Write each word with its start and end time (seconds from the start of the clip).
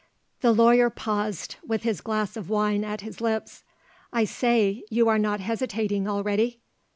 The 0.39 0.51
lawyer 0.51 0.89
paused, 0.89 1.57
with 1.63 1.83
his 1.83 2.01
glass 2.01 2.35
of 2.35 2.49
wine 2.49 2.83
at 2.83 3.01
his 3.01 3.21
lips. 3.21 3.63
"I 4.11 4.23
say! 4.25 4.83
You're 4.89 5.19
not 5.19 5.41
hesitating 5.41 6.07
already?" 6.07 6.59